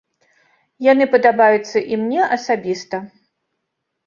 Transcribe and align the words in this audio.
Яны 0.91 1.05
падабаюцца 1.15 1.79
і 1.91 2.01
мне 2.05 2.21
асабіста. 2.37 3.03